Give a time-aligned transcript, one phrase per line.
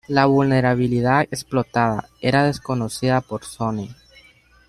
[0.07, 3.89] La vulnerabilidad explotada, era desconocida por Sony.